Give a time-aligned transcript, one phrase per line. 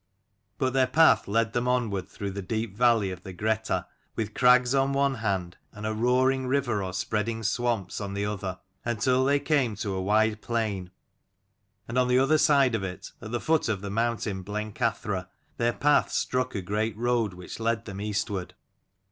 [0.57, 3.85] But their path led them onward through the deep valley of the Greta,
[4.15, 8.57] with crags on one hand and a roaring river or spreading swamps on the other,
[8.83, 10.89] until they came to a wide plain,
[11.87, 15.27] and on the other side of it, at the foot of the mountain Blencathra,
[15.57, 18.55] their path struck a great road which led them eastward.